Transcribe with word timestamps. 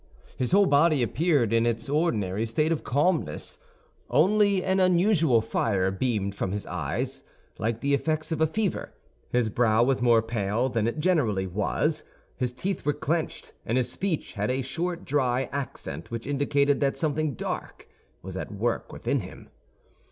His 0.35 0.51
whole 0.51 0.65
body 0.65 1.03
appeared 1.03 1.53
in 1.53 1.67
its 1.67 1.87
ordinary 1.87 2.43
state 2.47 2.71
of 2.71 2.83
calmness, 2.83 3.59
only 4.09 4.63
an 4.63 4.79
unusual 4.79 5.41
fire 5.41 5.91
beamed 5.91 6.33
from 6.33 6.53
his 6.53 6.65
eyes, 6.65 7.21
like 7.59 7.81
the 7.81 7.93
effects 7.93 8.31
of 8.31 8.41
a 8.41 8.47
fever; 8.47 8.95
his 9.31 9.49
brow 9.49 9.83
was 9.83 10.01
more 10.01 10.23
pale 10.23 10.69
than 10.69 10.87
it 10.87 10.97
generally 10.97 11.45
was; 11.45 12.03
his 12.35 12.51
teeth 12.51 12.83
were 12.83 12.93
clenched, 12.93 13.53
and 13.63 13.77
his 13.77 13.91
speech 13.91 14.33
had 14.33 14.49
a 14.49 14.63
short 14.63 15.05
dry 15.05 15.47
accent 15.51 16.09
which 16.09 16.25
indicated 16.25 16.79
that 16.79 16.97
something 16.97 17.35
dark 17.35 17.87
was 18.23 18.35
at 18.35 18.51
work 18.51 18.91
within 18.91 19.19
him. 19.19 19.49